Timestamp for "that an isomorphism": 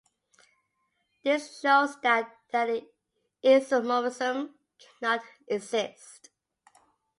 2.01-4.49